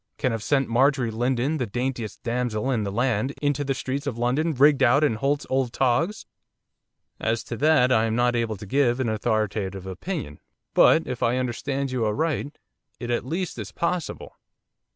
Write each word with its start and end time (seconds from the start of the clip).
can 0.17 0.31
have 0.31 0.41
sent 0.41 0.67
Marjorie 0.67 1.11
Lindon, 1.11 1.57
the 1.57 1.67
daintiest 1.67 2.23
damsel 2.23 2.71
in 2.71 2.81
the 2.83 2.91
land! 2.91 3.35
into 3.39 3.63
the 3.63 3.75
streets 3.75 4.07
of 4.07 4.17
London 4.17 4.51
rigged 4.55 4.81
out 4.81 5.03
in 5.03 5.13
Holt's 5.13 5.45
old 5.47 5.71
togs!' 5.73 6.25
'As 7.19 7.43
to 7.43 7.55
that, 7.57 7.91
I 7.91 8.05
am 8.05 8.15
not 8.15 8.35
able 8.35 8.57
to 8.57 8.65
give 8.65 8.99
an 8.99 9.09
authoritative 9.09 9.85
opinion, 9.85 10.39
but, 10.73 11.05
if 11.05 11.21
I 11.21 11.37
understand 11.37 11.91
you 11.91 12.03
aright, 12.07 12.57
it 12.99 13.11
at 13.11 13.27
least 13.27 13.59
is 13.59 13.71
possible. 13.71 14.33